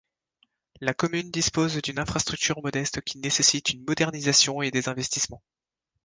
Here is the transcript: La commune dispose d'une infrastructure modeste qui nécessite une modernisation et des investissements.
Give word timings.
La 0.79 0.95
commune 0.95 1.29
dispose 1.29 1.79
d'une 1.79 1.99
infrastructure 1.99 2.59
modeste 2.63 3.01
qui 3.01 3.19
nécessite 3.19 3.69
une 3.69 3.83
modernisation 3.85 4.63
et 4.63 4.71
des 4.71 4.89
investissements. 4.89 5.43